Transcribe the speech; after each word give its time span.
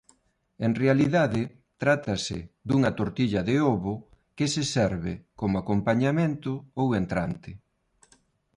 En 0.65 0.71
realidade 0.83 1.41
trátase 1.81 2.37
dunha 2.67 2.91
tortilla 2.99 3.41
de 3.49 3.55
ovo 3.73 3.93
que 4.37 4.47
se 4.53 4.63
serve 4.75 5.13
como 5.39 5.55
acompañamento 5.63 6.51
ou 6.79 6.87
entrante. 7.01 7.51